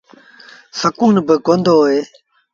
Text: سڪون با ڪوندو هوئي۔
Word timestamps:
سڪون 0.79 1.15
با 1.25 1.35
ڪوندو 1.45 1.73
هوئي۔ 1.79 1.99